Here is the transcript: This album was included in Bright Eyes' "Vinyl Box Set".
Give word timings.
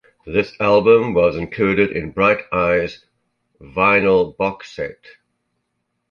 This 0.25 0.59
album 0.59 1.13
was 1.13 1.35
included 1.35 1.91
in 1.91 2.09
Bright 2.09 2.45
Eyes' 2.51 3.05
"Vinyl 3.61 4.35
Box 4.35 4.71
Set". 4.71 4.97